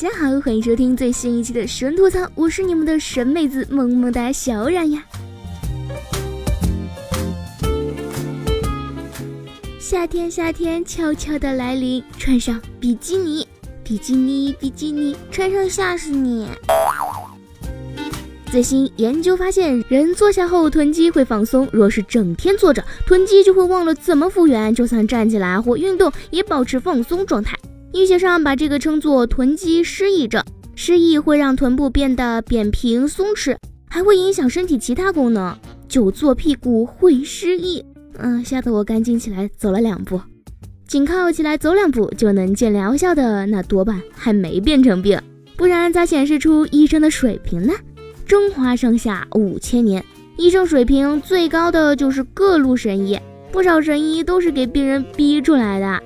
[0.00, 5.02] 大家好，欢迎收听最新一期的神吐槽，我是你们的神妹子萌萌哒小冉呀。
[9.80, 13.44] 夏天，夏天悄悄的来临，穿上比基尼，
[13.82, 16.46] 比基尼，比基尼，穿上吓死你。
[18.52, 27.58] 最新研究发现，人坐下后臀肌会放松，若是整天坐着，臀肌就会忘了怎么复原，就算站起来或运动，也保持放松状态。
[27.98, 30.40] 医学上把这个称作臀肌失忆症，
[30.76, 33.56] 失忆会让臀部变得扁平松弛，
[33.90, 35.58] 还会影响身体其他功能。
[35.88, 37.84] 久坐屁股会失忆，
[38.18, 40.20] 嗯，吓得我赶紧起来走了两步。
[40.86, 45.20] 仅靠起来走两步就能见疗效的，那多半还没变成病，
[45.56, 47.72] 不然咋显示出医生的水平呢？
[48.26, 50.04] 中华上下五千年，
[50.36, 53.18] 医生水平最高的就是各路神医，
[53.50, 56.00] 不少神医都是给病人逼出来的。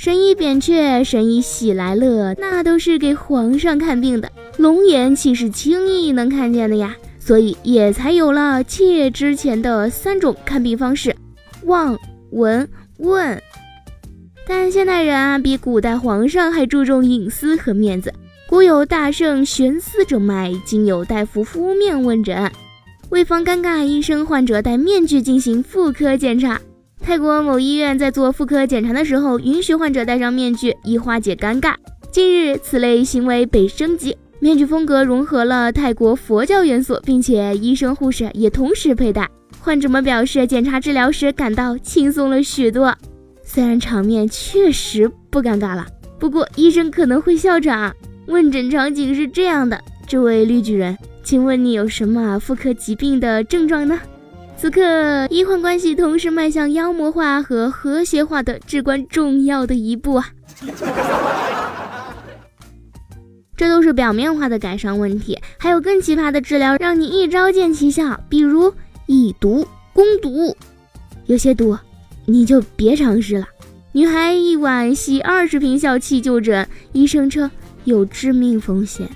[0.00, 6.94] 神医扁鹊、神医喜来乐，那都是给皇上看病的，龙眼岂是轻易能看见的呀？
[7.18, 11.16] 所以也才有了切之前的三种看病方式：
[11.64, 11.98] 望、
[12.30, 13.42] 闻、问。
[14.46, 18.14] 但现代人啊，比古代皇上还注重隐私和面子。
[18.48, 22.48] 古有大圣悬丝诊脉，今有大夫敷面问诊。
[23.10, 26.60] 为防尴尬，医生患者戴面具进行妇科检查。
[27.00, 31.74] 泰国某医院在做妇科检查的时候，允许患者戴上面具，以化解尴尬。
[32.10, 39.28] 近日，此类行为被升级，面具风格融合了泰国佛教元素，并且医生护士也同时佩戴。
[39.60, 42.94] 患者们表示，检查治疗时感到轻松了许多。
[43.42, 45.86] 虽然场面确实不尴尬了，
[46.18, 47.94] 不过医生可能会笑场。
[48.26, 53.98] 问诊场景是这样的：这位绿巨人，请问你有什么妇科疾病的症状呢？
[54.60, 60.32] 此刻，医患关系同时迈向妖魔化和和谐化的至关重要的一步啊！
[63.56, 68.18] 这都是表面化的改善问题，还有更奇葩的治疗，让你一招见奇效。
[68.28, 68.74] 比如
[69.06, 70.56] 以毒攻毒，
[71.26, 71.78] 有些毒
[72.26, 73.46] 你就别尝试了。
[73.92, 77.48] 女孩一晚吸二十瓶笑气就诊，医生称
[77.84, 79.08] 有致命风险。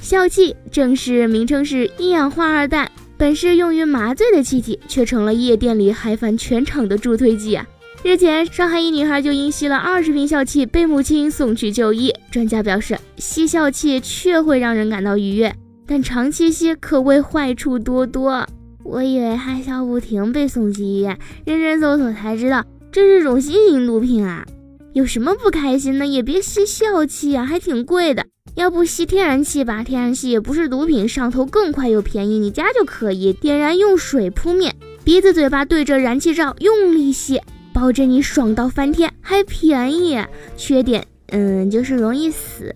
[0.00, 2.88] 笑气正式名称是一氧化二氮。
[3.16, 7.66] 本是用于麻醉的气体，却成了夜店里嗨翻全场的助推剂啊！
[8.02, 12.12] 日前，上海一女孩就因吸了二十瓶笑气，被母亲送去就医。
[12.30, 15.54] 专家表示，吸笑气确会让人感到愉悦，
[15.86, 18.46] 但长期吸可谓坏处多多。
[18.82, 24.44] 我以为还笑不停被送去医院，认真搜索才知道，这是种新型毒品啊！
[24.92, 26.06] 有什么不开心的？
[26.06, 28.26] 也别吸笑气啊，还挺贵的。
[28.54, 34.72] 要不吸天然气吧，天然气也不是毒品，上头更快又便宜，你家就可以点燃，用水扑灭，
[35.02, 37.40] 鼻子嘴巴对着燃气罩用力吸，
[37.72, 40.24] 保证你爽到翻天，还便宜。
[40.56, 42.72] 缺点，嗯，就是容易死。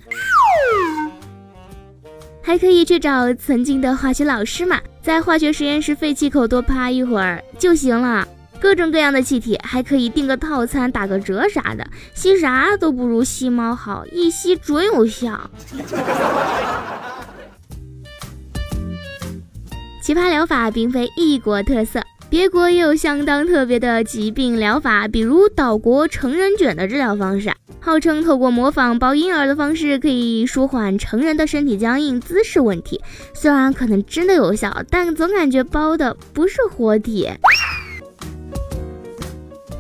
[2.43, 8.27] 还可以去找曾经的化学老师嘛，在化学实验室废气口多趴一会儿就行了。
[8.61, 11.87] 各种各样的气体，还可以订个套餐，打个折啥的。
[12.15, 15.51] 吸啥都不如吸猫好，一吸准有效。
[20.03, 33.01] 奇葩疗法并非一国特色，别国也有相当特别的疾病疗法，比如岛国成人卷的治疗方式，号称透过模仿抱婴儿的方式，可以舒缓成人的身体僵硬、姿势问题。
[33.35, 37.29] 虽然可能真的有效，但总感觉包的不是活体。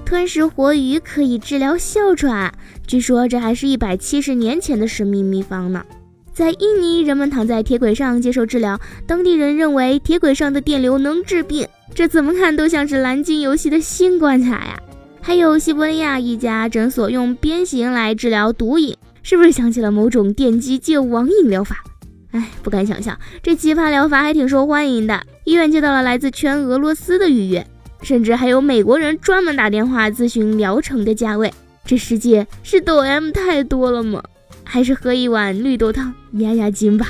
[0.08, 2.50] 吞食活鱼可以治疗哮喘，
[2.86, 5.84] 据说这还是一百七十年前的神秘秘方呢。
[6.32, 14.80] 在印尼，人们躺在铁轨上接受治疗，当地人认为铁轨上的电流能治病，这怎么看都像是蓝鲸游戏的新关卡呀。
[15.20, 21.84] 还有西伯利亚一家诊所用鞭刑来治疗毒瘾，是不是想起了某种电击戒网瘾疗法？
[22.30, 25.22] 哎，不敢想象，这奇葩疗法还挺受欢迎的。
[25.44, 27.66] 医院接到了来自全俄罗斯的预约。
[28.02, 31.52] 甚至还有美国人专门打电话咨询疗程的价位，
[31.84, 34.22] 这世界是抖 M 太多了吗？
[34.64, 37.08] 还是喝一碗绿豆汤压压惊吧。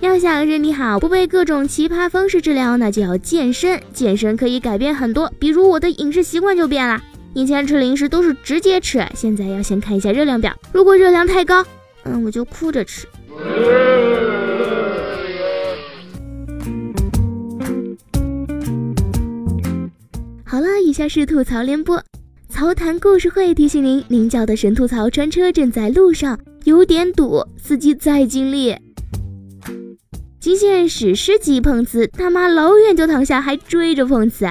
[0.00, 3.80] 要想身体好，不被各种奇葩方式治疗，那就要健身。
[3.92, 7.02] 健身可以改变很多，比如我的饮食习惯就变了。
[7.34, 11.64] 以前吃零食都是直接吃，现在要先看一下热量表，如果热量太高，
[12.04, 13.06] 嗯，我就哭着吃。
[21.00, 22.04] 下是吐槽联播，
[22.50, 28.76] 曹谈故事会提醒您：您叫的神吐槽专车正在路上，有点堵，司机再尽力。
[30.38, 34.46] 极限史诗级碰瓷，大妈老远就躺下，还追着碰瓷。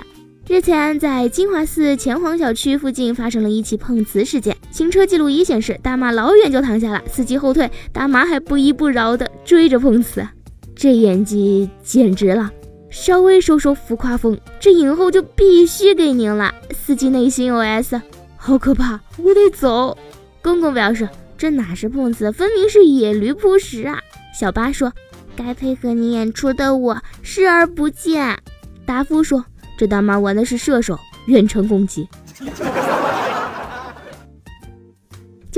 [0.47, 4.57] 日前，在金华寺前黄小区附近发生了一起碰瓷事件。
[4.71, 10.27] 行车记录仪显示，大妈老远就躺下了，司机后退，大妈还不依不饶的追着碰瓷，
[10.75, 12.51] 这演技简直了！
[12.89, 16.53] 稍微收收浮夸风，这影后就必须给您了。
[16.71, 18.01] 司机内心 OS：
[18.37, 19.97] 好可怕，我得走。
[20.41, 21.07] 公公表示：
[21.37, 23.99] 这哪是碰瓷，分明是野驴扑食啊！
[24.37, 24.91] 小八说：
[25.35, 28.37] 该配合你演出的我视而不见。
[28.85, 29.45] 达夫说。
[29.77, 32.05] 这大妈玩的是射手，远程攻击。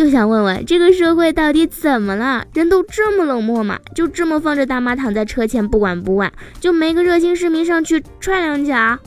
[0.04, 2.44] 就想问问，这个社会到底怎么了？
[2.56, 3.78] 人都这么冷漠吗？
[3.94, 8.98] 就这么放着大妈躺在车前不管不问，就没个热心市民上去踹两脚？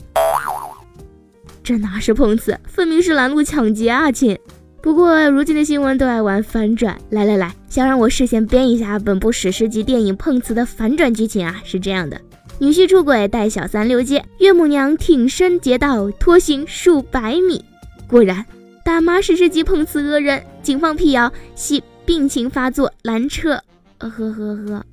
[1.61, 4.39] 这哪是碰瓷，分明是拦路抢劫啊，亲！
[4.81, 11.59] 不过如今的新闻都爱玩反转，来来来，想让我事先编一下本部史诗级电影碰瓷的反转剧情啊？
[11.65, 12.17] 是这样的。
[12.57, 17.65] 女婿出轨带小三溜街，岳母娘挺身劫道拖行数百米。
[18.07, 18.45] 果然，
[18.85, 20.45] 大妈是世级碰瓷恶人。
[20.61, 23.59] 警方辟谣系病情发作拦车。
[23.97, 24.85] 呵呵呵。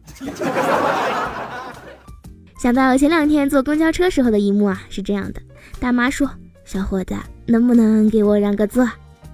[2.58, 5.42] 想到前两天坐公交车时候的一幕啊，是这样的：
[5.78, 6.30] 大妈说
[6.64, 8.88] ：“小伙子，能不能给我让个座？”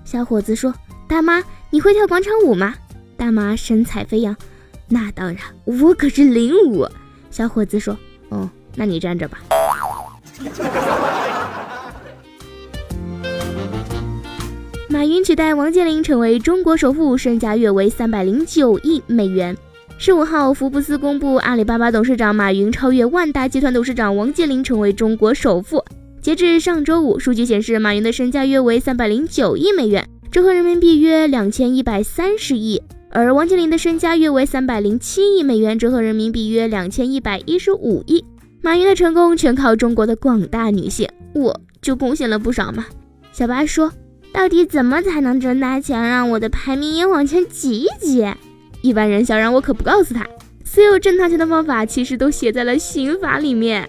[0.04, 0.74] 小伙子说
[1.06, 1.40] ：“大妈，
[1.70, 2.74] 你会跳广场舞吗？”
[3.16, 4.34] 大妈神采飞扬
[4.90, 6.84] ：“那当然，我可是领舞。”
[7.30, 7.96] 小伙子说。
[8.30, 9.38] 哦，那你站着吧。
[14.98, 19.56] 马云取代王健林成为中国首富，身价约为三百零九亿美元。
[19.96, 25.80] 十五号，福布斯公布，阿里巴巴董事长马云超越万达集团董事长王健林，成为中国首富。
[26.20, 32.82] 截至上周五，数据显示，马云的身价约为三百零九亿美元，折合人民币约两千一百三十亿。
[33.10, 38.24] 而王健林的身家约为三百零七亿美元，折合人民币约两千一百一十五亿。
[38.60, 42.86] 马云的成功全靠中国的广大女性，我就贡献了不少嘛。
[43.30, 43.92] 小八说
[44.32, 48.26] ：“到底怎么才能挣大钱，让我的排名也往前挤一挤？”
[48.82, 50.24] 一般人想让我可不告诉他，
[50.64, 53.88] 所有挣大钱的方法其实都写在了刑法里面。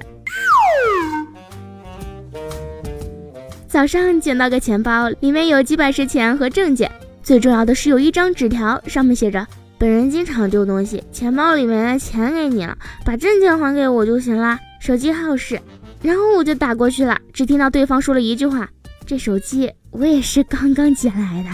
[3.68, 6.92] 早上捡到个钱包，里面有几百十钱和证件。
[7.22, 9.46] 最重要的是有一张纸条，上面写着
[9.78, 12.76] ：“本人经常丢东西，钱包里面的钱给你了，
[13.06, 14.58] 把证件还给我就行了。
[14.80, 15.60] 手机号是……”
[16.02, 18.68] 然后我就打过去了，只听到对方说了一句话
[19.10, 21.50] ：“这手机我也是刚刚捡来的。”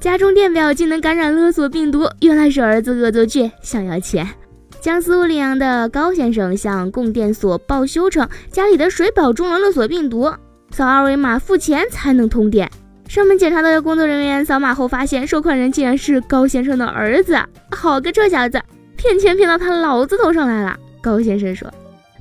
[0.00, 4.28] 家中电表竟能感染勒索病毒，原来是儿子恶作剧，想要钱。
[4.80, 10.28] 江苏溧阳的高先生向供电所报修称，家里的水表中了勒索病毒，
[10.72, 12.68] 扫二维码付钱才能通电。
[13.06, 17.38] 上门检查的工作人员扫码后发现，收款人竟然是高先生的儿子。
[17.70, 18.60] 好个臭小子，
[19.00, 20.78] 骗钱骗到他老子头上来了。
[21.00, 21.72] 高先生说：“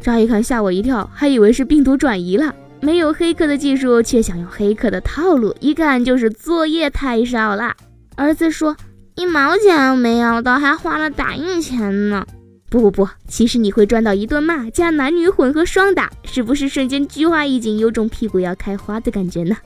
[0.01, 2.55] 乍一看吓我一跳，还以为是病毒转移了。
[2.79, 7.75] 没有黑客的技术，却想用黑客的套路，一看就是作业太少了。”
[8.15, 8.77] 儿子说
[9.15, 12.25] ：“一毛钱没要到，还花了打印钱呢。”
[12.71, 19.57] 不不不，其实你会赚到一顿骂加男女混合双打，是不是瞬间菊花一紧，有种屁股要开花的感觉呢？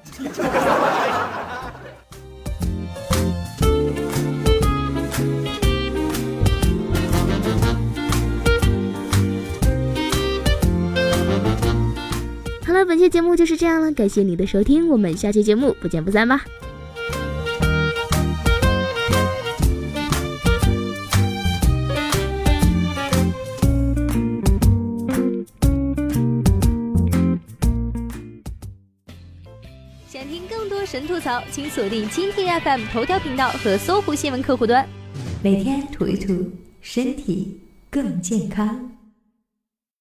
[13.03, 16.45] 期节目就是这样了，感谢你的收听，我们下期节目不见不散吧。
[30.07, 34.87] 想听更多神吐槽，请锁定蜻蜓 FM 头条频道和搜狐新闻客户端，
[35.43, 38.89] 每天吐一吐，身体更健康。